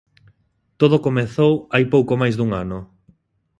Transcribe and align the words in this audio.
Todo 0.79 1.03
comezou 1.07 1.53
hai 1.73 1.83
pouco 1.93 2.13
máis 2.21 2.35
dun 2.39 2.49
ano. 2.63 2.79